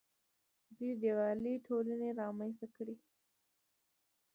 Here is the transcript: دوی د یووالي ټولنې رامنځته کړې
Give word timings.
دوی 0.77 0.91
د 0.99 1.01
یووالي 1.09 1.53
ټولنې 1.67 2.09
رامنځته 2.21 2.67
کړې 2.75 2.95